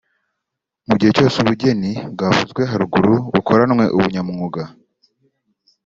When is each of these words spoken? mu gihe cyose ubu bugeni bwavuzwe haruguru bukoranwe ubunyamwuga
mu 0.87 0.95
gihe 0.99 1.11
cyose 1.17 1.35
ubu 1.37 1.47
bugeni 1.49 1.91
bwavuzwe 2.13 2.61
haruguru 2.71 3.13
bukoranwe 3.33 3.85
ubunyamwuga 3.97 4.61